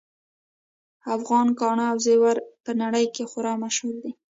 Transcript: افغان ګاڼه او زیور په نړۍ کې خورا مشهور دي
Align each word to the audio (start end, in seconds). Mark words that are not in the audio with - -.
افغان 1.15 1.47
ګاڼه 1.59 1.85
او 1.91 1.97
زیور 2.05 2.37
په 2.63 2.71
نړۍ 2.81 3.05
کې 3.15 3.23
خورا 3.31 3.53
مشهور 3.63 3.95
دي 4.03 4.11